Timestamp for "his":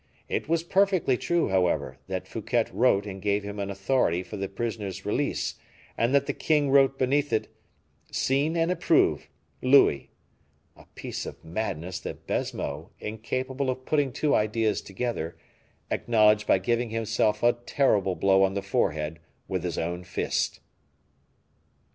19.63-19.77